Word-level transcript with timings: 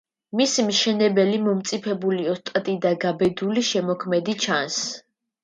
მისი 0.39 0.63
მშენებელი 0.69 1.35
მომწიფებული 1.47 2.25
ოსტატი 2.33 2.75
და 2.87 2.95
გაბედული 3.05 3.65
შემოქმედი 3.69 4.37
ჩანს. 4.49 4.81